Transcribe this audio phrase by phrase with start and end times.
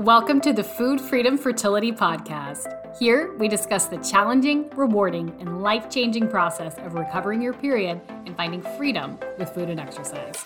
[0.00, 2.96] Welcome to the Food Freedom Fertility Podcast.
[2.98, 8.34] Here, we discuss the challenging, rewarding, and life changing process of recovering your period and
[8.34, 10.42] finding freedom with food and exercise.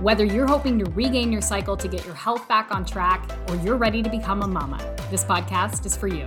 [0.00, 3.56] Whether you're hoping to regain your cycle to get your health back on track or
[3.56, 4.78] you're ready to become a mama,
[5.10, 6.26] this podcast is for you.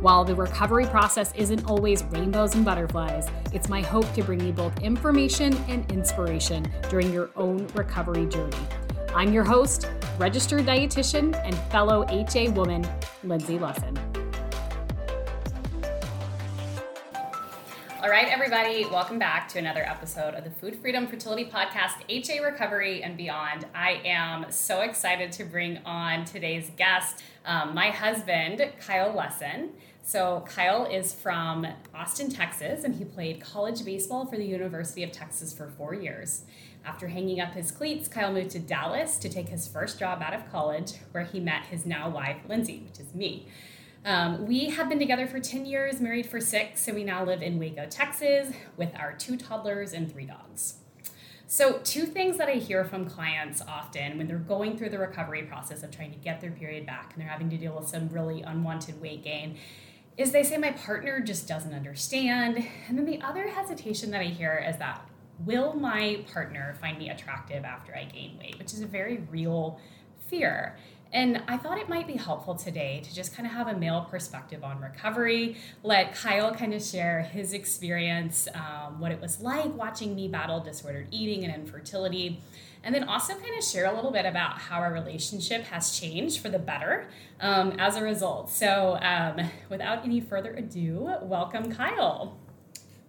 [0.00, 4.54] While the recovery process isn't always rainbows and butterflies, it's my hope to bring you
[4.54, 8.56] both information and inspiration during your own recovery journey.
[9.14, 9.86] I'm your host,
[10.18, 12.86] registered dietitian, and fellow HA woman,
[13.24, 13.96] Lindsey Lusson.
[18.00, 22.40] All right, everybody, welcome back to another episode of the Food Freedom Fertility Podcast, HA
[22.40, 23.66] Recovery and Beyond.
[23.74, 29.70] I am so excited to bring on today's guest, um, my husband, Kyle Lusson.
[30.08, 35.12] So, Kyle is from Austin, Texas, and he played college baseball for the University of
[35.12, 36.44] Texas for four years.
[36.82, 40.32] After hanging up his cleats, Kyle moved to Dallas to take his first job out
[40.32, 43.48] of college, where he met his now wife, Lindsey, which is me.
[44.06, 47.42] Um, we have been together for 10 years, married for six, and we now live
[47.42, 50.76] in Waco, Texas, with our two toddlers and three dogs.
[51.46, 55.42] So, two things that I hear from clients often when they're going through the recovery
[55.42, 58.08] process of trying to get their period back and they're having to deal with some
[58.08, 59.56] really unwanted weight gain
[60.18, 62.66] is they say my partner just doesn't understand.
[62.88, 65.08] And then the other hesitation that I hear is that
[65.46, 69.80] will my partner find me attractive after I gain weight, which is a very real
[70.26, 70.76] fear.
[71.12, 74.06] And I thought it might be helpful today to just kind of have a male
[74.10, 75.56] perspective on recovery.
[75.82, 80.60] Let Kyle kind of share his experience, um, what it was like watching me battle
[80.60, 82.42] disordered eating and infertility,
[82.84, 86.40] and then also kind of share a little bit about how our relationship has changed
[86.40, 87.08] for the better
[87.40, 88.50] um, as a result.
[88.50, 92.36] So, um, without any further ado, welcome, Kyle.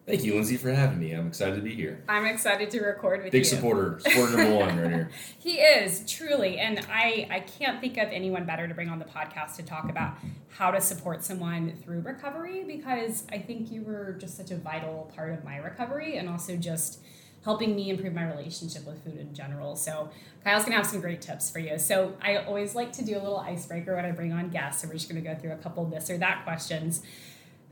[0.10, 1.14] Thank you, Lindsey, for having me.
[1.14, 2.02] I'm excited to be here.
[2.10, 3.52] I'm excited to record with Big you.
[3.52, 5.12] Big supporter, supporter number one right here.
[5.40, 9.06] he is truly, and I I can't think of anyone better to bring on the
[9.06, 10.16] podcast to talk about
[10.48, 15.12] how to support someone through recovery because I think you were just such a vital
[15.16, 17.02] part of my recovery and also just
[17.44, 19.76] helping me improve my relationship with food in general.
[19.76, 20.10] So
[20.44, 21.80] Kyle's gonna have some great tips for you.
[21.80, 24.82] So I always like to do a little icebreaker when I bring on guests.
[24.82, 27.02] So we're just gonna go through a couple this or that questions.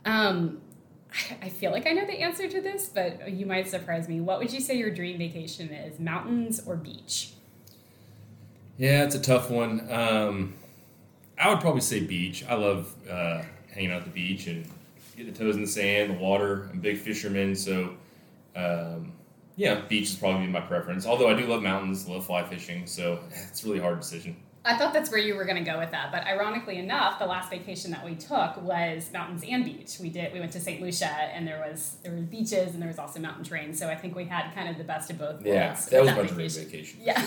[0.05, 0.61] Um,
[1.41, 4.21] I feel like I know the answer to this, but you might surprise me.
[4.21, 5.99] What would you say your dream vacation is?
[5.99, 7.31] Mountains or beach?
[8.77, 9.91] Yeah, it's a tough one.
[9.91, 10.53] Um,
[11.39, 12.45] I would probably say beach.
[12.47, 13.41] I love uh,
[13.73, 14.69] hanging out at the beach and
[15.15, 16.69] getting the toes in the sand, the water.
[16.71, 17.95] I'm a big fisherman, so
[18.55, 19.13] um,
[19.57, 21.05] yeah, beach is probably my preference.
[21.05, 23.19] Although I do love mountains, love fly fishing, so
[23.49, 24.37] it's a really hard decision.
[24.63, 27.25] I thought that's where you were going to go with that, but ironically enough, the
[27.25, 29.97] last vacation that we took was mountains and beach.
[29.99, 30.81] We did we went to St.
[30.81, 33.73] Lucia, and there was there were beaches and there was also mountain terrain.
[33.73, 35.45] So I think we had kind of the best of both worlds.
[35.45, 36.99] Yeah, that was a great vacation.
[37.01, 37.25] Yeah.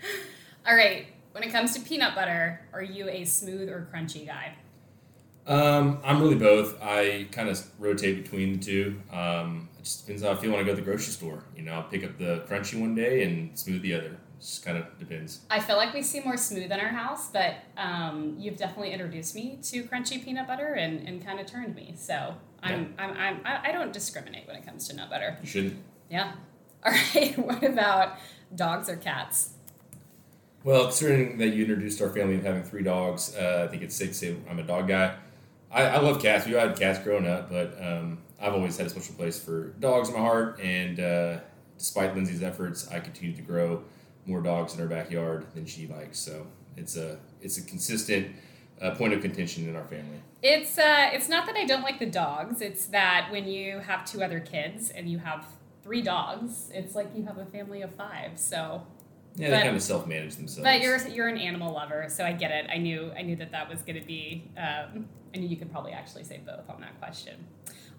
[0.66, 1.06] All right.
[1.30, 4.56] When it comes to peanut butter, are you a smooth or crunchy guy?
[5.46, 6.80] Um, I'm really both.
[6.82, 9.00] I kind of rotate between the two.
[9.12, 11.42] Um, it just depends how I feel when I go to the grocery store.
[11.56, 14.78] You know, I'll pick up the crunchy one day and smooth the other just kind
[14.78, 15.40] of depends.
[15.50, 19.34] I feel like we see more smooth in our house, but um, you've definitely introduced
[19.34, 21.94] me to crunchy peanut butter and, and kind of turned me.
[21.96, 23.04] So I'm, yeah.
[23.04, 25.38] I'm, I'm, I don't discriminate when it comes to nut butter.
[25.42, 25.76] You shouldn't.
[26.10, 26.32] Yeah.
[26.84, 27.36] All right.
[27.44, 28.18] what about
[28.54, 29.50] dogs or cats?
[30.64, 33.96] Well, considering that you introduced our family of having three dogs, uh, I think it's
[33.96, 35.16] safe to say I'm a dog guy.
[35.72, 36.46] I, I love cats.
[36.46, 40.08] We had cats growing up, but um, I've always had a special place for dogs
[40.08, 40.60] in my heart.
[40.60, 41.38] And uh,
[41.78, 43.84] despite Lindsey's efforts, I continue to grow
[44.26, 46.18] more dogs in our backyard than she likes.
[46.18, 48.34] So it's a it's a consistent
[48.80, 50.20] uh, point of contention in our family.
[50.42, 52.60] It's uh, it's not that I don't like the dogs.
[52.60, 55.46] It's that when you have two other kids and you have
[55.82, 58.38] three dogs, it's like you have a family of five.
[58.38, 58.84] So
[59.36, 60.64] yeah, they kind of self manage themselves.
[60.64, 62.66] But you're you're an animal lover, so I get it.
[62.70, 64.50] I knew I knew that that was going to be.
[64.56, 67.36] Um, I knew you could probably actually say both on that question.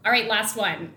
[0.05, 0.93] All right, last one.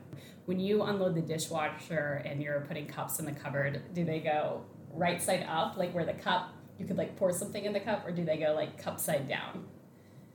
[0.47, 4.65] When you unload the dishwasher and you're putting cups in the cupboard, do they go
[4.93, 8.05] right side up, like where the cup you could like pour something in the cup,
[8.05, 9.65] or do they go like cup side down?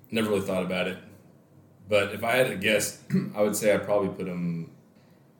[0.10, 0.98] Never really thought about it,
[1.90, 3.04] but if I had to guess,
[3.36, 4.72] I would say I probably put them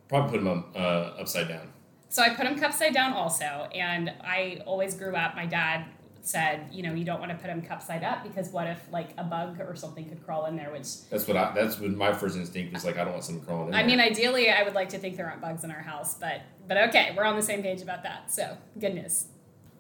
[0.10, 1.70] probably put them uh, upside down.
[2.10, 5.36] So I put them cup side down also, and I always grew up.
[5.36, 5.86] My dad
[6.22, 8.80] said, you know, you don't want to put them cup side up because what if
[8.92, 10.72] like a bug or something could crawl in there?
[10.72, 12.98] Which that's what I that's what my first instinct was like.
[12.98, 13.74] I don't want something crawling in.
[13.74, 13.88] I there.
[13.88, 16.78] mean, ideally, I would like to think there aren't bugs in our house, but but
[16.90, 18.32] okay, we're on the same page about that.
[18.32, 19.26] So good news.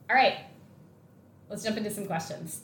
[0.09, 0.39] All right,
[1.49, 2.61] let's jump into some questions.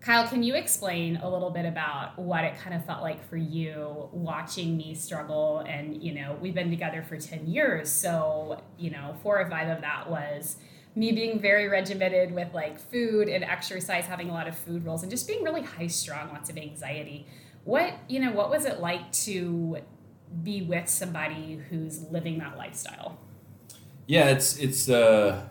[0.00, 3.36] Kyle, can you explain a little bit about what it kind of felt like for
[3.36, 5.60] you watching me struggle?
[5.60, 7.90] And, you know, we've been together for 10 years.
[7.90, 10.56] So, you know, four or five of that was
[10.96, 15.02] me being very regimented with like food and exercise, having a lot of food rules,
[15.02, 17.26] and just being really high strung, lots of anxiety.
[17.64, 19.78] What you know, what was it like to
[20.42, 23.18] be with somebody who's living that lifestyle?
[24.06, 25.44] Yeah, it's it's uh,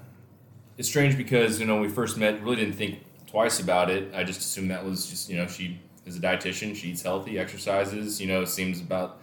[0.77, 4.11] it's strange because you know when we first met, really didn't think twice about it.
[4.15, 7.37] I just assumed that was just you know she is a dietitian, she eats healthy,
[7.37, 8.19] exercises.
[8.19, 9.19] You know, seems about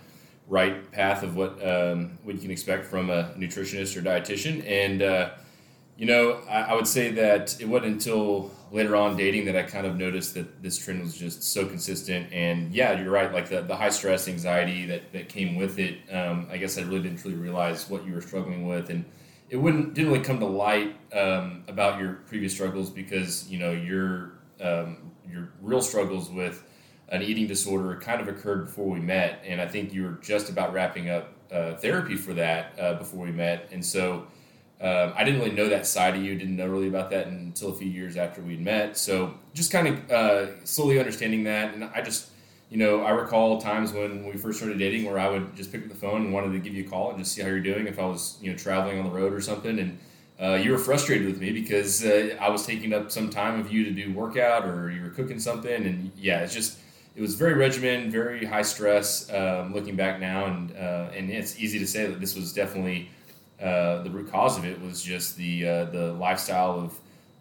[0.46, 4.64] right path of what um, what you can expect from a nutritionist or dietitian.
[4.68, 5.30] And uh,
[5.96, 9.62] you know, I, I, would say that it wasn't until later on dating that I
[9.62, 12.32] kind of noticed that this trend was just so consistent.
[12.32, 13.32] And yeah, you're right.
[13.32, 15.98] Like the, the high stress, anxiety that, that came with it.
[16.10, 19.04] Um, I guess I really didn't truly realize what you were struggling with, and
[19.50, 23.72] it wouldn't didn't really come to light um, about your previous struggles because you know
[23.72, 26.64] your um, your real struggles with
[27.10, 30.48] an eating disorder kind of occurred before we met, and I think you were just
[30.48, 34.26] about wrapping up uh, therapy for that uh, before we met, and so
[34.82, 36.36] um, I didn't really know that side of you.
[36.36, 38.98] Didn't know really about that until a few years after we'd met.
[38.98, 42.30] So just kind of uh, slowly understanding that, and I just,
[42.68, 45.82] you know, I recall times when we first started dating where I would just pick
[45.84, 47.60] up the phone and wanted to give you a call and just see how you're
[47.60, 49.98] doing if I was, you know, traveling on the road or something, and
[50.42, 53.70] uh, you were frustrated with me because uh, I was taking up some time of
[53.70, 56.78] you to do workout or you were cooking something, and yeah, it's just
[57.14, 59.32] it was very regimented, very high stress.
[59.32, 63.10] Um, looking back now, and uh, and it's easy to say that this was definitely
[63.62, 67.00] uh, the root cause of it was just the uh, the lifestyle of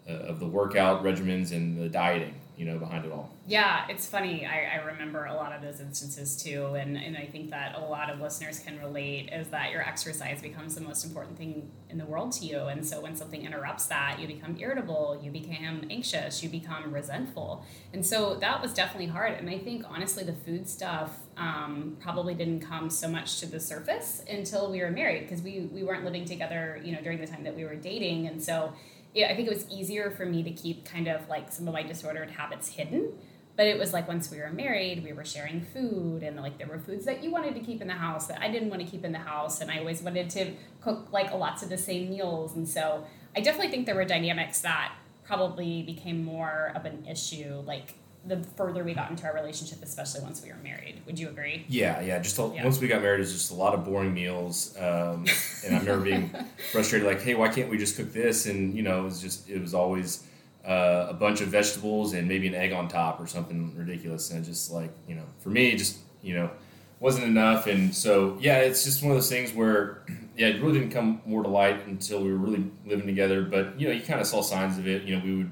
[0.09, 3.35] uh, of the workout regimens and the dieting you know, behind it all.
[3.47, 4.45] Yeah, it's funny.
[4.45, 6.75] I, I remember a lot of those instances too.
[6.75, 10.43] And, and I think that a lot of listeners can relate is that your exercise
[10.43, 12.59] becomes the most important thing in the world to you.
[12.59, 17.65] And so when something interrupts that, you become irritable, you become anxious, you become resentful.
[17.93, 19.39] And so that was definitely hard.
[19.39, 23.59] And I think honestly, the food stuff um, probably didn't come so much to the
[23.59, 27.25] surface until we were married because we, we weren't living together, you know, during the
[27.25, 28.27] time that we were dating.
[28.27, 28.71] And so
[29.13, 31.73] yeah, I think it was easier for me to keep kind of like some of
[31.73, 33.11] my disordered habits hidden.
[33.57, 36.67] But it was like once we were married, we were sharing food, and like there
[36.67, 38.87] were foods that you wanted to keep in the house that I didn't want to
[38.87, 42.09] keep in the house, and I always wanted to cook like lots of the same
[42.09, 42.55] meals.
[42.55, 43.05] And so
[43.35, 47.95] I definitely think there were dynamics that probably became more of an issue, like
[48.25, 51.01] the further we got into our relationship, especially once we were married.
[51.05, 51.65] Would you agree?
[51.67, 52.19] Yeah, yeah.
[52.19, 52.63] Just a, yeah.
[52.63, 55.25] once we got married, it was just a lot of boring meals, um,
[55.65, 56.31] and I remember being
[56.71, 59.49] frustrated, like, "Hey, why can't we just cook this?" And you know, it was just
[59.49, 60.23] it was always
[60.65, 64.45] uh, a bunch of vegetables and maybe an egg on top or something ridiculous, and
[64.45, 66.51] just like you know, for me, just you know,
[66.99, 67.65] wasn't enough.
[67.65, 70.03] And so yeah, it's just one of those things where
[70.37, 73.41] yeah, it really didn't come more to light until we were really living together.
[73.41, 75.03] But you know, you kind of saw signs of it.
[75.03, 75.51] You know, we would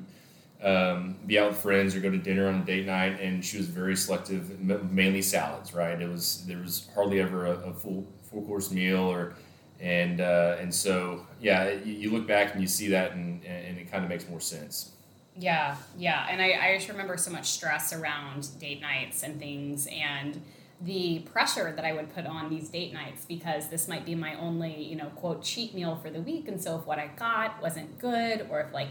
[0.63, 3.57] um, be out with friends or go to dinner on a date night, and she
[3.57, 5.73] was very selective, mainly salads.
[5.73, 5.99] Right?
[6.01, 9.35] It was there was hardly ever a, a full full course meal, or
[9.79, 13.77] and uh, and so yeah, you, you, look back and you see that, and and
[13.77, 14.91] it kind of makes more sense.
[15.35, 19.87] Yeah, yeah, and I, I just remember so much stress around date nights and things,
[19.89, 20.41] and
[20.81, 24.35] the pressure that I would put on these date nights because this might be my
[24.35, 27.61] only, you know, quote cheat meal for the week, and so if what I got
[27.61, 28.89] wasn't good, or if like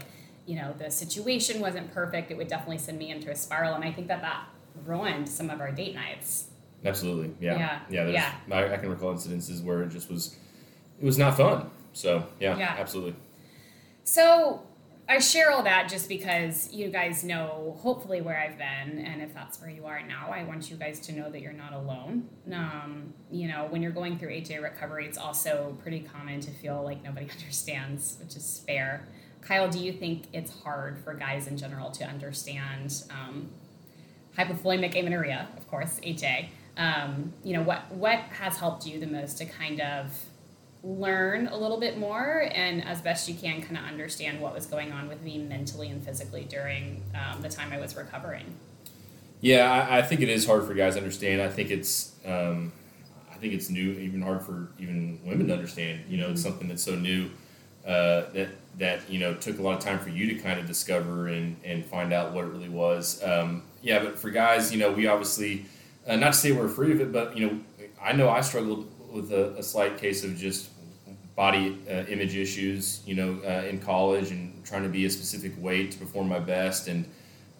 [0.49, 3.75] you know the situation wasn't perfect, it would definitely send me into a spiral.
[3.75, 4.45] And I think that that
[4.83, 6.47] ruined some of our date nights.
[6.83, 8.33] Absolutely, yeah, yeah, yeah.
[8.47, 8.55] yeah.
[8.57, 10.35] I, I, can recall incidences where it just was,
[10.99, 11.69] it was not fun.
[11.93, 12.75] So yeah, yeah.
[12.79, 13.15] absolutely.
[14.05, 14.63] So
[15.07, 19.35] I share all that just because you guys know hopefully where I've been, and if
[19.35, 22.27] that's where you are now, I want you guys to know that you're not alone.
[22.51, 26.81] Um, you know, when you're going through HA recovery, it's also pretty common to feel
[26.83, 29.07] like nobody understands, which is fair.
[29.41, 33.49] Kyle, do you think it's hard for guys in general to understand um,
[34.37, 36.49] hypothalamic amenorrhea, of course, HA?
[36.77, 40.11] Um, you know, what what has helped you the most to kind of
[40.83, 44.65] learn a little bit more and as best you can kind of understand what was
[44.65, 48.55] going on with me mentally and physically during um, the time I was recovering?
[49.41, 51.41] Yeah, I, I, think it is hard for guys to understand.
[51.41, 52.71] I think it's um,
[53.31, 56.01] I think it's new, even hard for even women to understand.
[56.09, 56.49] You know, it's mm-hmm.
[56.49, 57.29] something that's so new
[57.85, 60.65] uh, that that you know took a lot of time for you to kind of
[60.65, 63.21] discover and, and find out what it really was.
[63.23, 65.65] Um, yeah, but for guys, you know, we obviously
[66.07, 67.59] uh, not to say we're free of it, but you know,
[68.01, 70.69] I know I struggled with a, a slight case of just
[71.35, 75.53] body uh, image issues, you know, uh, in college and trying to be a specific
[75.57, 77.05] weight to perform my best and.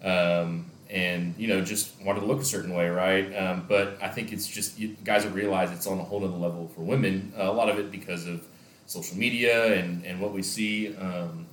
[0.01, 3.31] Um, and you know, just wanted to look a certain way, right?
[3.35, 6.35] Um, but I think it's just you, guys that realize it's on a whole other
[6.35, 7.31] level for women.
[7.37, 8.47] A lot of it because of
[8.89, 11.45] social media and, and what we see um,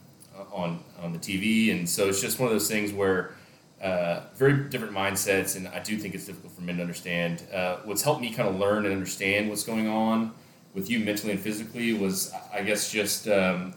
[0.50, 3.34] on on the TV, and so it's just one of those things where
[3.82, 7.44] uh, very different mindsets, and I do think it's difficult for men to understand.
[7.52, 10.32] Uh, what's helped me kind of learn and understand what's going on
[10.72, 13.74] with you mentally and physically was, I guess, just um,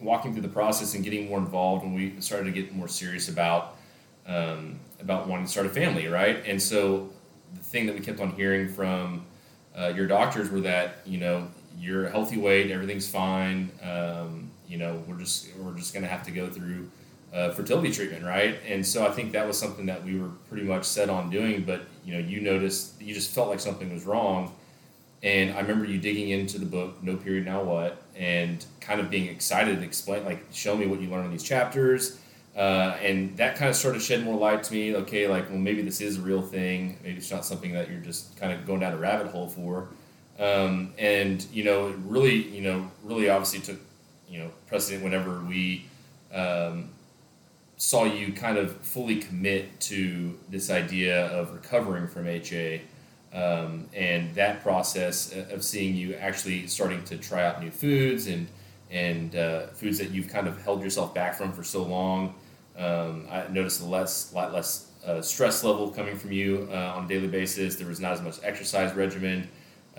[0.00, 3.28] walking through the process and getting more involved when we started to get more serious
[3.28, 3.76] about
[4.26, 6.44] um, about wanting to start a family, right?
[6.46, 7.10] And so
[7.54, 9.24] the thing that we kept on hearing from
[9.76, 11.48] uh, your doctors were that you know
[11.78, 13.70] you're a healthy weight, everything's fine.
[13.82, 16.90] Um, you know, we're just we're just gonna have to go through
[17.34, 18.58] uh, fertility treatment, right?
[18.66, 21.64] And so I think that was something that we were pretty much set on doing.
[21.64, 24.52] But you know, you noticed you just felt like something was wrong,
[25.22, 29.10] and I remember you digging into the book No Period Now What and kind of
[29.10, 32.18] being excited to explain, like, show me what you learned in these chapters.
[32.56, 34.94] Uh, and that kind of sort of shed more light to me.
[34.94, 36.98] Okay, like, well, maybe this is a real thing.
[37.02, 39.88] Maybe it's not something that you're just kind of going down a rabbit hole for.
[40.40, 43.80] Um, and you know, it really, you know, really obviously took,
[44.28, 45.84] you know, precedent whenever we
[46.32, 46.88] um,
[47.76, 52.82] saw you kind of fully commit to this idea of recovering from HA.
[53.32, 58.48] Um, and that process of seeing you actually starting to try out new foods and
[58.90, 62.34] and uh, foods that you've kind of held yourself back from for so long.
[62.76, 67.04] Um, I noticed a less lot less uh, stress level coming from you uh, on
[67.04, 67.76] a daily basis.
[67.76, 69.48] There was not as much exercise regimen,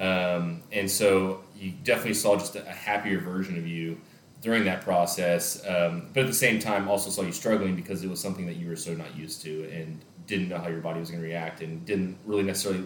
[0.02, 4.00] um, and so you definitely saw just a, happier version of you
[4.42, 5.66] during that process.
[5.68, 8.56] Um, but at the same time, also saw you struggling because it was something that
[8.56, 11.28] you were so not used to and didn't know how your body was going to
[11.28, 12.86] react and didn't really necessarily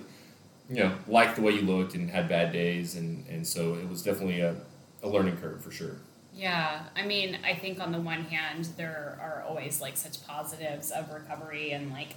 [0.70, 3.88] you know, liked the way you looked and had bad days, and, and so it
[3.88, 4.56] was definitely a,
[5.04, 5.98] a learning curve for sure.
[6.34, 10.92] Yeah, I mean, I think on the one hand, there are always like such positives
[10.92, 12.10] of recovery and like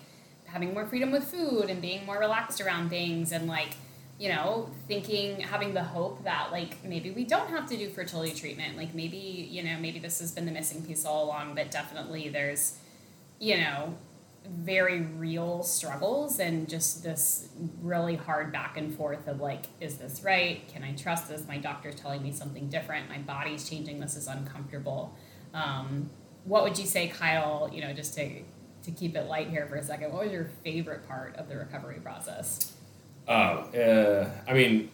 [0.47, 3.77] having more freedom with food and being more relaxed around things and like,
[4.19, 8.35] you know, thinking, having the hope that like maybe we don't have to do fertility
[8.35, 8.77] treatment.
[8.77, 12.29] Like maybe, you know, maybe this has been the missing piece all along, but definitely
[12.29, 12.79] there's,
[13.39, 13.95] you know,
[14.49, 17.49] very real struggles and just this
[17.81, 20.67] really hard back and forth of like, is this right?
[20.69, 21.47] Can I trust this?
[21.47, 23.09] My doctor's telling me something different.
[23.09, 24.01] My body's changing.
[24.01, 25.15] This is uncomfortable.
[25.55, 26.11] Um,
[26.45, 27.71] what would you say, Kyle?
[27.73, 28.43] You know, just to
[28.85, 30.13] to keep it light here for a second.
[30.13, 32.73] What was your favorite part of the recovery process?
[33.29, 34.91] Oh, uh, I mean,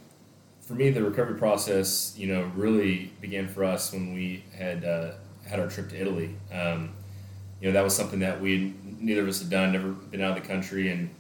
[0.61, 5.13] for me, the recovery process, you know, really began for us when we had uh,
[5.47, 6.35] had our trip to Italy.
[6.53, 6.91] Um,
[7.61, 10.37] you know, that was something that we neither of us had done, never been out
[10.37, 11.11] of the country, and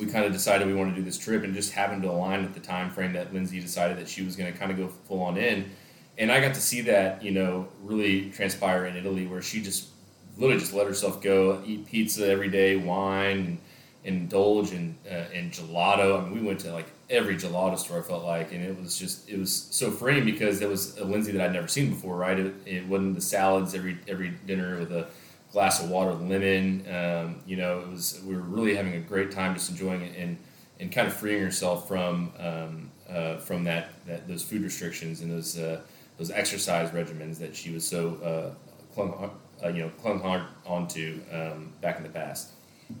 [0.00, 2.42] we kind of decided we wanted to do this trip, and just happened to align
[2.42, 4.88] with the time frame that Lindsey decided that she was going to kind of go
[4.88, 5.70] full on in,
[6.18, 9.88] and I got to see that, you know, really transpire in Italy, where she just
[10.36, 13.58] literally just let herself go, eat pizza every day, wine, and,
[14.04, 16.20] indulge in uh, in gelato.
[16.20, 17.98] I mean, we went to like every gelato store.
[17.98, 21.04] I felt like, and it was just it was so freeing because it was a
[21.04, 22.16] Lindsey that I'd never seen before.
[22.16, 25.08] Right, it, it wasn't the salads every every dinner with a
[25.52, 26.84] glass of water lemon.
[26.92, 30.16] Um, you know, it was we were really having a great time, just enjoying it
[30.16, 30.36] and
[30.80, 35.30] and kind of freeing herself from um, uh, from that, that those food restrictions and
[35.30, 35.80] those uh,
[36.18, 39.30] those exercise regimens that she was so uh, clung
[39.64, 42.50] uh, you know clung hard onto um, back in the past.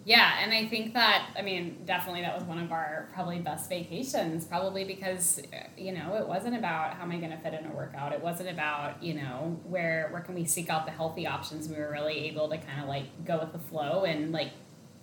[0.04, 3.68] Yeah, and I think that I mean definitely that was one of our probably best
[3.68, 4.44] vacations.
[4.44, 5.40] Probably because
[5.76, 8.12] you know it wasn't about how am I going to fit in a workout.
[8.12, 11.68] It wasn't about you know where where can we seek out the healthy options.
[11.68, 14.50] We were really able to kind of like go with the flow and like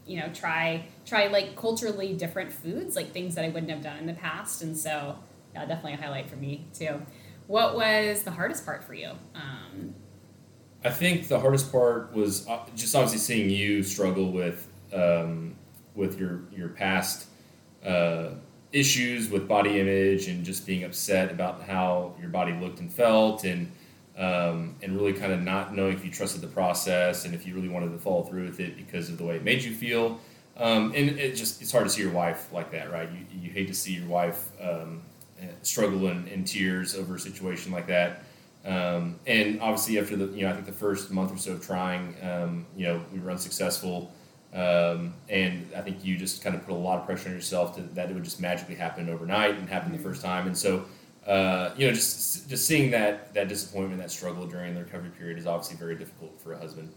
[0.05, 3.98] you know try try like culturally different foods, like things that I wouldn't have done
[3.98, 4.62] in the past.
[4.62, 5.17] And so
[5.53, 7.01] yeah, definitely a highlight for me too.
[7.48, 9.12] What was the hardest part for you?
[9.34, 9.96] Um,
[10.84, 15.55] I think the hardest part was uh, just obviously seeing you struggle with um,
[15.96, 17.27] with your your past
[17.86, 18.29] uh,
[18.72, 23.43] issues with body image and just being upset about how your body looked and felt
[23.43, 23.72] and
[24.17, 27.55] um, and really kind of not knowing if you trusted the process and if you
[27.55, 30.19] really wanted to follow through with it because of the way it made you feel.
[30.58, 33.10] Um, and it just it's hard to see your wife like that, right?
[33.12, 35.01] You, you hate to see your wife um,
[35.62, 38.24] struggle in, in tears over a situation like that.
[38.65, 41.65] Um, and obviously, after the you know I think the first month or so of
[41.65, 44.12] trying, um, you know we were unsuccessful.
[44.53, 47.75] Um, and I think you just kind of put a lot of pressure on yourself
[47.75, 50.48] to, that it would just magically happen overnight and happen the first time.
[50.48, 50.86] And so,
[51.27, 55.38] uh, you know, just just seeing that that disappointment, that struggle during the recovery period
[55.38, 56.91] is obviously very difficult for a husband.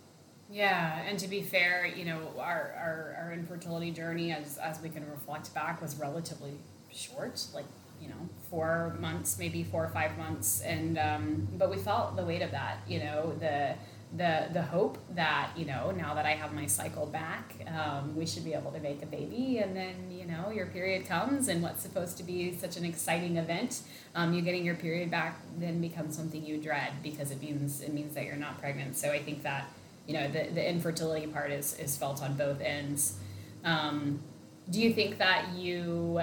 [0.50, 4.90] Yeah, and to be fair, you know, our, our, our infertility journey, as, as we
[4.90, 6.52] can reflect back, was relatively
[6.92, 7.64] short, like,
[8.02, 10.60] you know, four months, maybe four or five months.
[10.60, 13.74] And, um, but we felt the weight of that, you know, the,
[14.16, 18.26] the the hope that you know now that I have my cycle back, um, we
[18.26, 21.62] should be able to make a baby, and then you know your period comes, and
[21.62, 23.80] what's supposed to be such an exciting event,
[24.14, 27.92] um, you getting your period back then becomes something you dread because it means it
[27.92, 28.96] means that you're not pregnant.
[28.96, 29.70] So I think that
[30.06, 33.18] you know the the infertility part is is felt on both ends.
[33.64, 34.20] Um,
[34.68, 36.20] do you think that you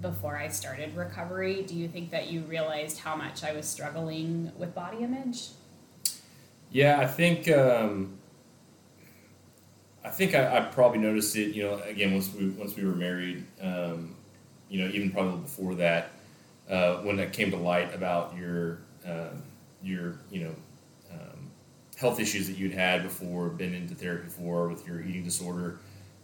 [0.00, 4.52] before I started recovery, do you think that you realized how much I was struggling
[4.58, 5.48] with body image?
[6.76, 8.18] Yeah, I think um,
[10.04, 11.54] I think I, I, probably noticed it.
[11.54, 14.14] You know, again once we once we were married, um,
[14.68, 16.10] you know, even probably before that,
[16.68, 19.30] uh, when that came to light about your uh,
[19.82, 20.54] your you know
[21.14, 21.50] um,
[21.96, 25.78] health issues that you'd had before, been into therapy for with your eating disorder.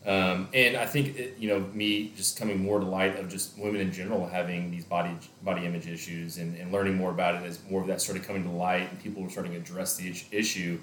[0.04, 3.56] Um, and I think it, you know me just coming more to light of just
[3.56, 7.46] women in general having these body body image issues and, and learning more about it
[7.46, 10.12] as more of that started coming to light and people were starting to address the
[10.32, 10.80] issue.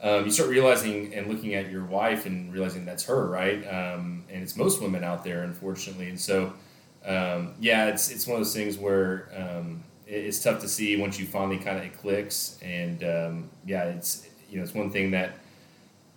[0.00, 3.62] Um, you start realizing and looking at your wife and realizing that's her, right?
[3.66, 6.08] Um, and it's most women out there, unfortunately.
[6.08, 6.52] And so,
[7.04, 11.18] um, yeah, it's it's one of those things where um, it's tough to see once
[11.18, 12.58] you finally kind of it clicks.
[12.62, 15.32] And um, yeah, it's you know it's one thing that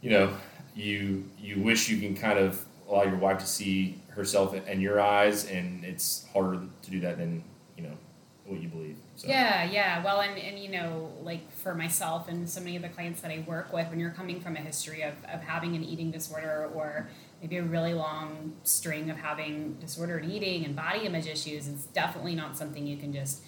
[0.01, 0.33] you know
[0.77, 5.01] you you wish you can kind of allow your wife to see herself in your
[5.01, 7.43] eyes, and it's harder to do that than
[7.75, 7.97] you know
[8.45, 8.97] what you believe.
[9.15, 9.27] So.
[9.27, 10.03] Yeah, yeah.
[10.03, 13.31] Well, and, and you know, like for myself and so many of the clients that
[13.31, 16.69] I work with, when you're coming from a history of, of having an eating disorder
[16.73, 17.09] or
[17.41, 22.35] maybe a really long string of having disordered eating and body image issues, it's definitely
[22.35, 23.41] not something you can just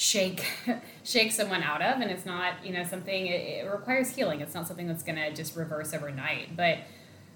[0.00, 0.46] shake
[1.04, 4.40] shake someone out of and it's not you know something it, it requires healing.
[4.40, 6.78] It's not something that's going to just reverse overnight but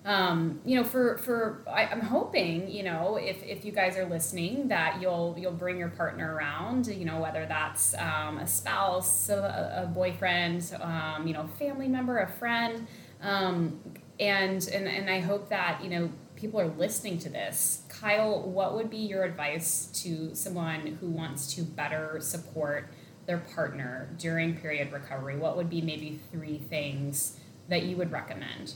[0.06, 4.06] um, you know for for I, am hoping you know if, if you guys are
[4.06, 9.28] listening that you'll you'll bring your partner around you know whether that's um, a spouse
[9.28, 12.86] a, a boyfriend um, you know family member a friend.
[13.20, 13.78] Um,
[14.20, 18.74] and and and I hope that you know people are listening to this, Kyle, what
[18.74, 22.88] would be your advice to someone who wants to better support
[23.26, 25.36] their partner during period recovery?
[25.36, 27.38] What would be maybe three things
[27.68, 28.74] that you would recommend?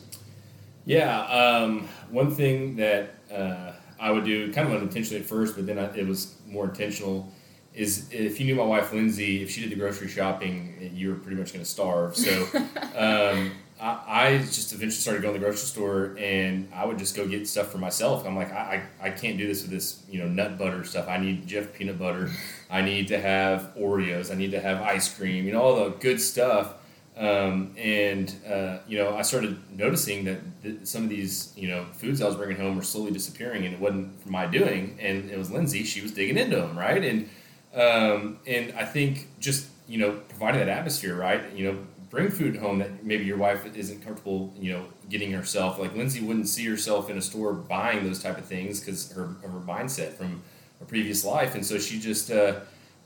[0.84, 5.66] Yeah, um, one thing that uh, I would do, kind of unintentionally at first, but
[5.66, 7.30] then I, it was more intentional,
[7.74, 11.16] is if you knew my wife Lindsey, if she did the grocery shopping, you were
[11.16, 12.16] pretty much going to starve.
[12.16, 12.46] So
[12.96, 17.16] um, I, I just eventually started going to the grocery store and I would just
[17.16, 18.26] go get stuff for myself.
[18.26, 21.08] I'm like, I, I, can't do this with this, you know, nut butter stuff.
[21.08, 22.30] I need Jif peanut butter.
[22.70, 24.32] I need to have Oreos.
[24.32, 26.74] I need to have ice cream, you know, all the good stuff.
[27.16, 31.86] Um, and, uh, you know, I started noticing that th- some of these, you know,
[31.92, 34.96] foods I was bringing home were slowly disappearing and it wasn't my doing.
[35.00, 36.78] And it was Lindsey, she was digging into them.
[36.78, 37.02] Right.
[37.02, 37.28] And,
[37.74, 41.52] um, and I think just, you know, providing that atmosphere, right.
[41.54, 41.78] You know,
[42.10, 45.78] bring food home that maybe your wife isn't comfortable, you know, getting herself.
[45.78, 49.36] Like Lindsey wouldn't see herself in a store buying those type of things because her
[49.42, 50.42] her mindset from
[50.80, 52.60] a previous life, and so she just uh,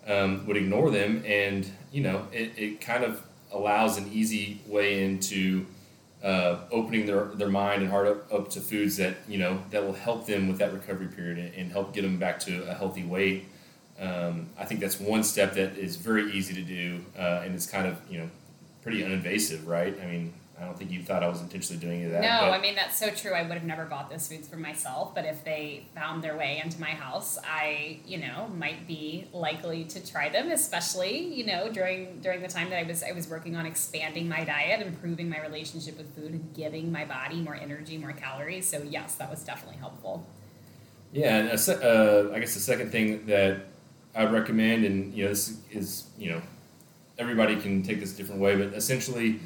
[0.06, 5.04] um, would ignore them, and you know, it, it kind of allows an easy way
[5.04, 5.66] into
[6.22, 9.84] uh, opening their, their mind and heart up, up to foods that you know that
[9.84, 12.74] will help them with that recovery period and, and help get them back to a
[12.74, 13.48] healthy weight.
[14.00, 17.66] Um, I think that's one step that is very easy to do, uh, and it's
[17.66, 18.30] kind of you know
[18.82, 19.98] pretty uninvasive, right?
[20.02, 22.22] I mean, I don't think you thought I was intentionally doing any of that.
[22.22, 23.32] No, I mean that's so true.
[23.32, 26.60] I would have never bought those foods for myself, but if they found their way
[26.62, 31.68] into my house, I, you know, might be likely to try them, especially, you know,
[31.72, 35.28] during during the time that I was I was working on expanding my diet, improving
[35.28, 38.68] my relationship with food, and giving my body more energy, more calories.
[38.68, 40.24] So yes, that was definitely helpful.
[41.12, 43.62] Yeah, and a, uh, I guess the second thing that
[44.14, 46.42] I'd recommend, and you know, this is you know
[47.22, 49.40] everybody can take this a different way, but essentially,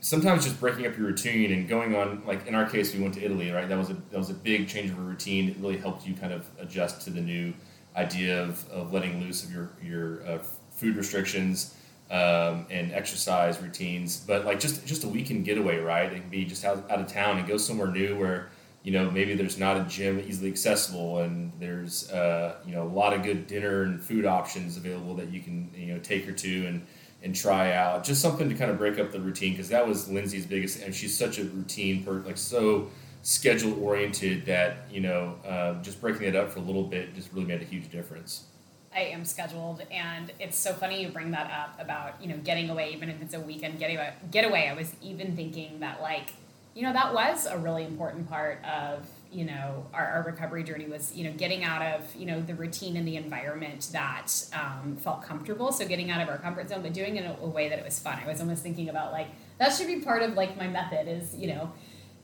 [0.00, 3.14] sometimes just breaking up your routine and going on like in our case, we went
[3.14, 3.68] to Italy, right?
[3.68, 5.48] That was a that was a big change of a routine.
[5.48, 7.52] It really helped you kind of adjust to the new
[7.96, 10.38] idea of, of letting loose of your your uh,
[10.70, 11.74] food restrictions
[12.10, 14.18] um, and exercise routines.
[14.18, 16.12] But like just just a weekend getaway, right?
[16.12, 18.50] It can be just out, out of town and go somewhere new where
[18.82, 22.92] you know maybe there's not a gym easily accessible and there's uh, you know a
[23.00, 26.32] lot of good dinner and food options available that you can you know take her
[26.32, 26.86] to and
[27.22, 30.08] and try out just something to kind of break up the routine because that was
[30.08, 32.90] Lindsey's biggest and she's such a routine per like so
[33.22, 37.32] schedule oriented that you know uh, just breaking it up for a little bit just
[37.32, 38.44] really made a huge difference.
[38.94, 42.70] I am scheduled, and it's so funny you bring that up about you know getting
[42.70, 44.12] away, even if it's a weekend getaway.
[44.30, 44.68] Getaway.
[44.68, 46.32] I was even thinking that like
[46.74, 50.86] you know that was a really important part of you know our, our recovery journey
[50.86, 54.96] was you know getting out of you know the routine and the environment that um,
[54.96, 55.72] felt comfortable.
[55.72, 57.84] So getting out of our comfort zone but doing it in a, way that it
[57.84, 58.18] was fun.
[58.22, 61.34] I was almost thinking about like that should be part of like my method is
[61.36, 61.72] you know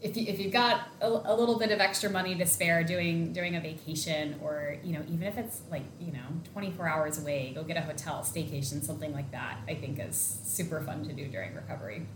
[0.02, 3.32] if, you, if you've got a, a little bit of extra money to spare doing
[3.32, 7.52] doing a vacation or you know even if it's like you know 24 hours away
[7.54, 11.26] go get a hotel staycation something like that i think is super fun to do
[11.28, 12.06] during recovery.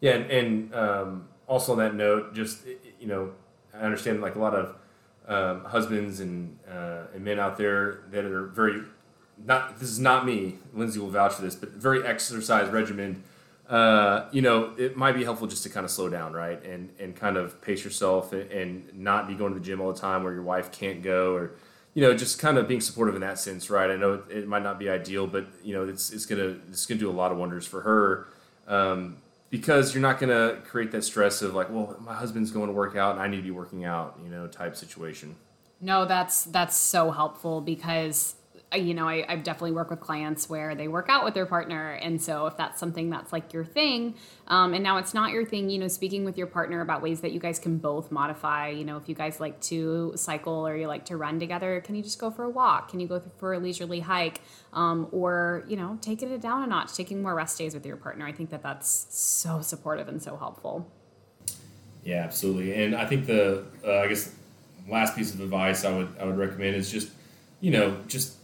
[0.00, 2.62] Yeah and, and um also on that note, just
[3.00, 3.32] you know,
[3.80, 4.74] I understand like a lot of
[5.28, 8.82] um, husbands and uh, and men out there that are very
[9.44, 9.78] not.
[9.78, 10.58] This is not me.
[10.72, 13.22] Lindsey will vouch for this, but very exercise regimen.
[13.68, 16.90] uh, you know, it might be helpful just to kind of slow down, right, and
[17.00, 19.98] and kind of pace yourself and, and not be going to the gym all the
[20.00, 21.50] time where your wife can't go, or
[21.94, 23.90] you know, just kind of being supportive in that sense, right?
[23.90, 26.86] I know it, it might not be ideal, but you know, it's it's gonna it's
[26.86, 28.28] gonna do a lot of wonders for her.
[28.68, 29.16] Um,
[29.50, 32.72] because you're not going to create that stress of like, well, my husband's going to
[32.72, 35.36] work out and I need to be working out, you know, type situation.
[35.80, 38.34] No, that's that's so helpful because
[38.74, 41.92] you know, I, I've definitely worked with clients where they work out with their partner.
[41.92, 44.16] And so if that's something that's like your thing,
[44.48, 47.20] um, and now it's not your thing, you know, speaking with your partner about ways
[47.20, 50.76] that you guys can both modify, you know, if you guys like to cycle or
[50.76, 52.90] you like to run together, can you just go for a walk?
[52.90, 54.40] Can you go for a leisurely hike?
[54.72, 57.96] Um, or, you know, taking it down a notch, taking more rest days with your
[57.96, 58.26] partner.
[58.26, 60.90] I think that that's so supportive and so helpful.
[62.04, 62.74] Yeah, absolutely.
[62.74, 64.34] And I think the, uh, I guess,
[64.88, 67.10] last piece of advice I would, I would recommend is just,
[67.60, 68.36] you know, just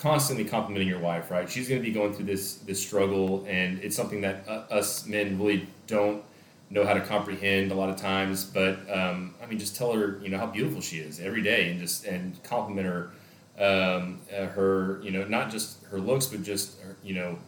[0.00, 1.48] constantly complimenting your wife, right?
[1.50, 5.06] She's going to be going through this this struggle, and it's something that uh, us
[5.06, 6.22] men really don't
[6.70, 8.44] know how to comprehend a lot of times.
[8.44, 11.70] But um, I mean, just tell her, you know, how beautiful she is every day,
[11.70, 13.10] and just and compliment her,
[13.58, 17.38] um, uh, her, you know, not just her looks, but just her, you know,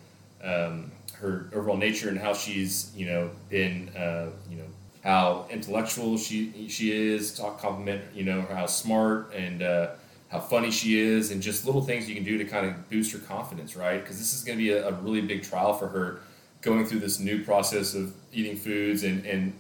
[0.43, 4.65] um, her overall nature and how she's, you know, been, uh, you know,
[5.05, 7.37] how intellectual she she is.
[7.37, 9.89] Talk compliment, you know, how smart and uh,
[10.31, 13.13] how funny she is, and just little things you can do to kind of boost
[13.13, 14.01] her confidence, right?
[14.01, 16.21] Because this is going to be a, a, really big trial for her
[16.61, 19.53] going through this new process of eating foods and, and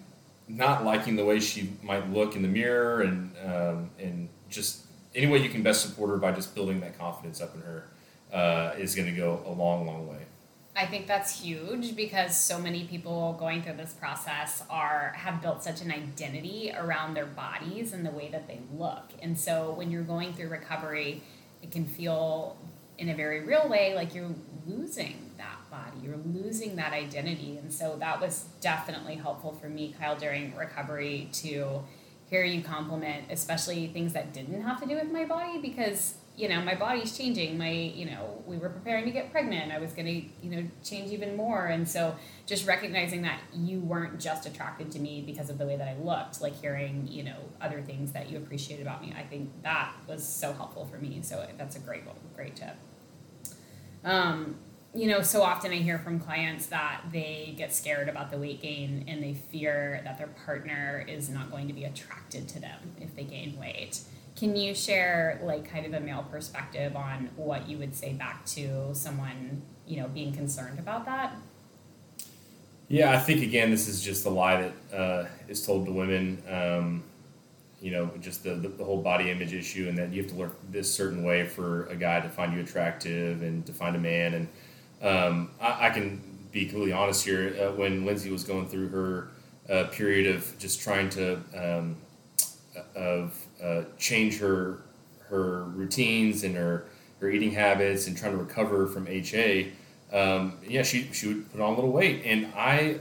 [0.46, 5.26] not liking the way she might look in the mirror, and, um, and just any
[5.26, 7.88] way you can best support her by just building that confidence up in her
[8.33, 10.18] uh, is going to go a long, long way.
[10.80, 15.62] I think that's huge because so many people going through this process are have built
[15.62, 19.10] such an identity around their bodies and the way that they look.
[19.20, 21.22] And so when you're going through recovery,
[21.62, 22.56] it can feel
[22.96, 24.34] in a very real way like you're
[24.66, 25.98] losing that body.
[26.02, 27.58] You're losing that identity.
[27.58, 31.82] And so that was definitely helpful for me, Kyle, during recovery to
[32.30, 36.48] hear you compliment, especially things that didn't have to do with my body because you
[36.48, 37.59] know, my body's changing.
[37.59, 39.70] My, you know, we were preparing to get pregnant.
[39.70, 41.66] I was going to, you know, change even more.
[41.66, 45.76] And so just recognizing that you weren't just attracted to me because of the way
[45.76, 49.14] that I looked, like hearing, you know, other things that you appreciated about me.
[49.16, 51.20] I think that was so helpful for me.
[51.22, 52.76] So that's a great, great tip.
[54.03, 54.57] Um,
[54.94, 58.62] you know, so often I hear from clients that they get scared about the weight
[58.62, 62.94] gain and they fear that their partner is not going to be attracted to them
[62.98, 64.00] if they gain weight.
[64.40, 68.46] Can you share like kind of a male perspective on what you would say back
[68.46, 71.35] to someone, you know, being concerned about that?
[72.88, 76.42] Yeah, I think again, this is just a lie that uh, is told to women.
[76.48, 77.05] Um,
[77.83, 80.38] you know, just the, the, the, whole body image issue, and that you have to
[80.38, 83.98] look this certain way for a guy to find you attractive and to find a
[83.98, 84.35] man.
[84.35, 84.48] And
[85.03, 86.18] um, I, I, can
[86.50, 87.55] be completely honest here.
[87.61, 89.29] Uh, when Lindsey was going through her
[89.68, 91.96] uh, period of just trying to um,
[92.94, 94.83] of uh, change her
[95.28, 96.87] her routines and her
[97.20, 99.72] her eating habits and trying to recover from HA.
[100.12, 102.98] Um, yeah, she she would put on a little weight, and I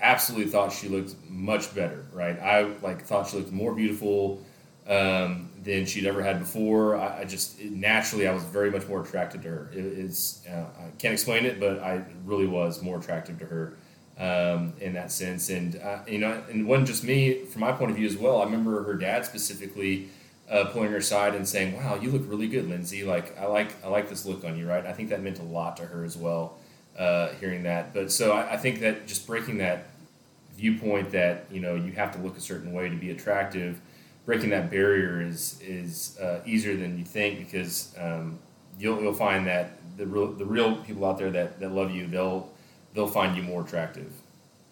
[0.00, 2.06] absolutely thought she looked much better.
[2.12, 4.42] Right, I like thought she looked more beautiful
[4.86, 6.96] um, than she'd ever had before.
[6.96, 9.70] I, I just it, naturally I was very much more attracted to her.
[9.72, 13.74] It, it's uh, I can't explain it, but I really was more attractive to her
[14.18, 15.48] um, in that sense.
[15.48, 18.16] And uh, you know, and it wasn't just me from my point of view as
[18.16, 18.40] well.
[18.40, 20.08] I remember her dad specifically
[20.50, 23.04] uh, pulling her aside and saying, "Wow, you look really good, Lindsey.
[23.04, 25.44] Like I like I like this look on you, right?" I think that meant a
[25.44, 26.58] lot to her as well,
[26.98, 27.94] uh, hearing that.
[27.94, 29.88] But so I, I think that just breaking that
[30.54, 33.80] viewpoint that you know you have to look a certain way to be attractive,
[34.26, 38.38] breaking that barrier is is uh, easier than you think because um,
[38.78, 42.06] you'll you'll find that the real the real people out there that, that love you
[42.06, 42.50] they'll
[42.94, 44.12] they'll find you more attractive.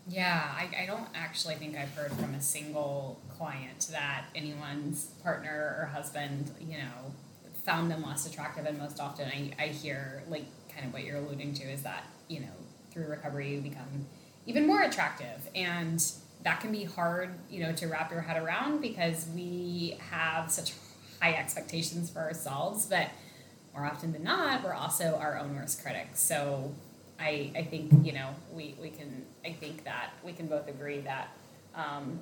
[0.08, 5.76] Yeah, I, I don't actually think I've heard from a single client that anyone's partner
[5.78, 7.12] or husband, you know,
[7.64, 8.66] found them less attractive.
[8.66, 12.04] And most often I, I hear, like, kind of what you're alluding to is that,
[12.28, 12.46] you know,
[12.90, 14.06] through recovery you become
[14.46, 15.48] even more attractive.
[15.54, 16.02] And
[16.42, 20.72] that can be hard, you know, to wrap your head around because we have such
[21.20, 22.86] high expectations for ourselves.
[22.86, 23.10] But
[23.74, 26.20] more often than not, we're also our own worst critics.
[26.20, 26.74] So
[27.20, 31.00] I, I think you know we, we can I think that we can both agree
[31.00, 31.28] that
[31.74, 32.20] um,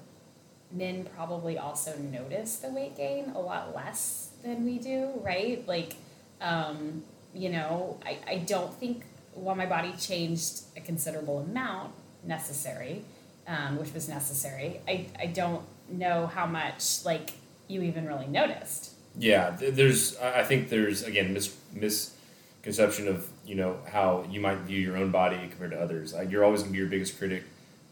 [0.72, 5.66] men probably also notice the weight gain a lot less than we do, right?
[5.66, 5.96] Like,
[6.40, 7.02] um,
[7.34, 11.92] you know, I, I don't think while my body changed a considerable amount
[12.24, 13.04] necessary,
[13.46, 17.30] um, which was necessary, I, I don't know how much like
[17.66, 18.92] you even really noticed.
[19.18, 24.78] Yeah, there's I think there's again mis misconception of you know how you might view
[24.78, 26.12] your own body compared to others.
[26.12, 27.44] Like you're always going to be your biggest critic,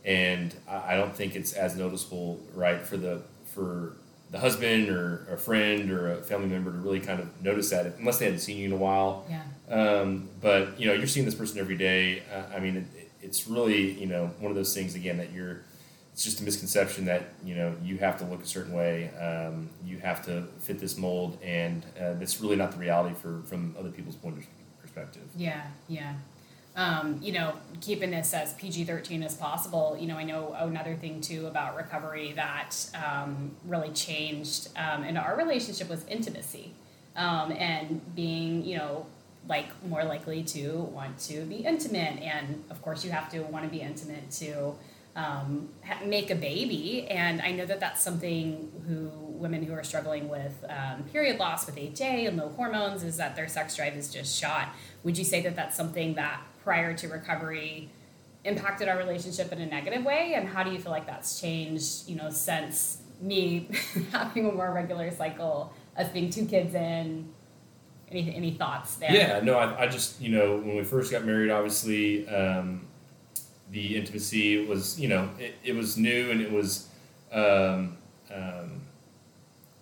[0.05, 3.95] and I, I don't think it's as noticeable, right, for the for
[4.31, 7.87] the husband or a friend or a family member to really kind of notice that
[7.99, 9.25] unless they hadn't seen you in a while.
[9.31, 9.43] Yeah.
[9.75, 12.23] Um, but you know, you're seeing this person every day.
[12.33, 15.63] Uh, I mean, it, it's really you know one of those things again that you're.
[16.13, 19.11] It's just a misconception that you know you have to look a certain way.
[19.17, 23.43] Um, you have to fit this mold, and uh, that's really not the reality for
[23.47, 24.45] from other people's point of
[24.97, 25.29] perspective.
[25.37, 26.15] Yeah, yeah.
[26.75, 29.97] Um, you know, keeping this as PG 13 as possible.
[29.99, 35.17] You know, I know another thing too about recovery that um, really changed um, in
[35.17, 36.73] our relationship was intimacy
[37.17, 39.07] um, and being, you know,
[39.49, 42.21] like more likely to want to be intimate.
[42.21, 44.75] And of course, you have to want to be intimate to
[45.15, 45.71] um,
[46.05, 47.07] make a baby.
[47.09, 51.67] And I know that that's something who women who are struggling with um, period loss
[51.67, 54.69] with HA and low hormones is that their sex drive is just shot.
[55.05, 57.89] Would you say that that's something that prior to recovery
[58.45, 60.35] impacted our relationship in a negative way?
[60.35, 63.69] And how do you feel like that's changed, you know, since me
[64.13, 67.29] having a more regular cycle, us being two kids in?
[68.09, 69.13] Any, any thoughts there?
[69.13, 72.87] Yeah, no, I, I just, you know, when we first got married, obviously, um,
[73.73, 76.87] the intimacy was, you know, it, it was new and it was,
[77.33, 77.97] um,
[78.33, 78.83] um,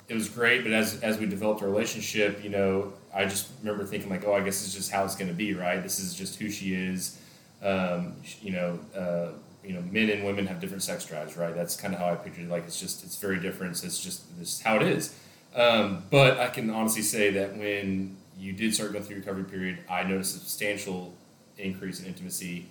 [0.08, 0.62] it was great.
[0.62, 4.34] But as, as we developed our relationship, you know, I just remember thinking like, oh,
[4.34, 5.82] I guess it's just how it's going to be, right?
[5.82, 7.18] This is just who she is.
[7.62, 9.32] Um, you know, uh,
[9.64, 11.54] you know, men and women have different sex drives, right?
[11.54, 12.50] That's kind of how I pictured it.
[12.50, 13.82] Like, it's just, it's very different.
[13.82, 15.14] It's just this is how it is.
[15.54, 19.78] Um, but I can honestly say that when you did start going through recovery period,
[19.88, 21.14] I noticed a substantial
[21.56, 22.66] increase in intimacy.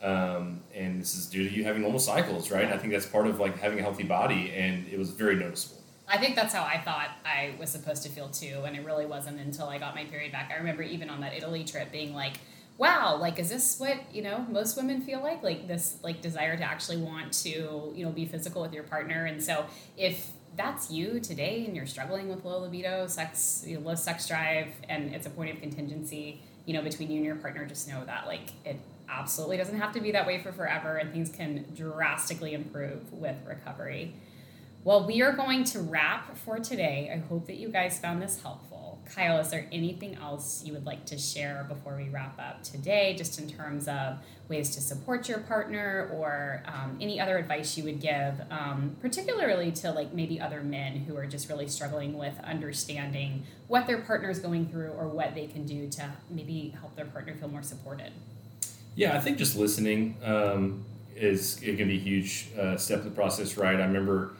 [0.00, 2.66] Um, and this is due to you having normal cycles, right?
[2.66, 5.77] I think that's part of like having a healthy body, and it was very noticeable.
[6.10, 9.06] I think that's how I thought I was supposed to feel too, and it really
[9.06, 10.50] wasn't until I got my period back.
[10.52, 12.38] I remember even on that Italy trip being like,
[12.78, 15.42] wow, like is this what, you know, most women feel like?
[15.42, 19.26] Like this like desire to actually want to, you know, be physical with your partner.
[19.26, 19.66] And so
[19.96, 24.26] if that's you today and you're struggling with low libido, sex, you know, low sex
[24.26, 27.88] drive, and it's a point of contingency, you know, between you and your partner, just
[27.88, 28.78] know that like it
[29.10, 33.36] absolutely doesn't have to be that way for forever and things can drastically improve with
[33.46, 34.14] recovery.
[34.88, 37.10] Well, we are going to wrap for today.
[37.14, 38.98] I hope that you guys found this helpful.
[39.14, 43.14] Kyle, is there anything else you would like to share before we wrap up today,
[43.14, 44.16] just in terms of
[44.48, 49.70] ways to support your partner or um, any other advice you would give, um, particularly
[49.72, 54.30] to like maybe other men who are just really struggling with understanding what their partner
[54.30, 57.62] is going through or what they can do to maybe help their partner feel more
[57.62, 58.10] supported?
[58.94, 63.04] Yeah, I think just listening um, is it can be a huge uh, step in
[63.04, 63.76] the process, right?
[63.76, 64.32] I remember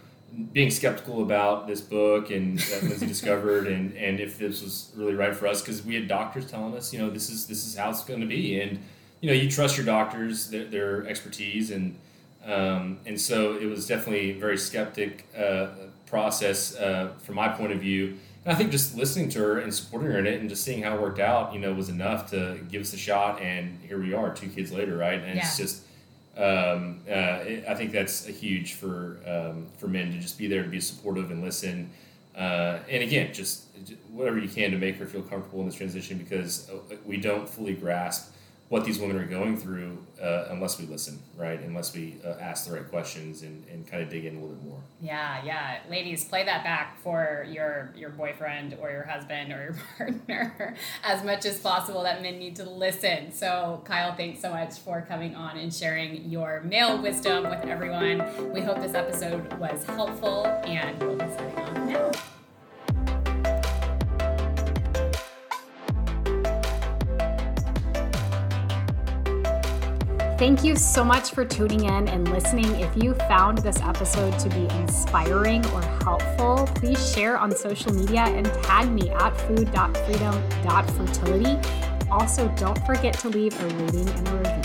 [0.52, 5.14] being skeptical about this book and that Lindsey discovered, and and if this was really
[5.14, 7.76] right for us, because we had doctors telling us, you know, this is this is
[7.76, 8.78] how it's going to be, and
[9.20, 11.96] you know, you trust your doctors, their, their expertise, and
[12.44, 15.68] um, and so it was definitely a very skeptic uh,
[16.06, 18.16] process uh, from my point of view.
[18.44, 20.82] And I think just listening to her and supporting her in it, and just seeing
[20.82, 23.42] how it worked out, you know, was enough to give us a shot.
[23.42, 25.20] And here we are, two kids later, right?
[25.20, 25.42] And yeah.
[25.42, 25.82] it's just
[26.38, 30.62] um, uh, I think that's a huge for um, for men to just be there
[30.62, 31.90] to be supportive and listen.
[32.36, 33.64] Uh, and again, just
[34.12, 37.48] whatever you can to make her feel comfortable in this transition because uh, we don't
[37.48, 38.32] fully grasp
[38.68, 41.58] what these women are going through uh, unless we listen, right?
[41.60, 44.56] Unless we uh, ask the right questions and, and kind of dig in a little
[44.56, 44.80] bit more.
[45.00, 45.78] Yeah, yeah.
[45.88, 51.24] Ladies, play that back for your your boyfriend or your husband or your partner as
[51.24, 52.02] much as possible.
[52.02, 53.32] That men need to listen.
[53.32, 58.52] So, Kyle, thanks so much for coming on and sharing your male wisdom with everyone.
[58.52, 62.27] We hope this episode was helpful, and we'll be signing off now.
[70.38, 72.78] Thank you so much for tuning in and listening.
[72.78, 78.20] If you found this episode to be inspiring or helpful, please share on social media
[78.20, 81.58] and tag me at food.freedom.fertility.
[82.08, 84.62] Also, don't forget to leave a rating and a review.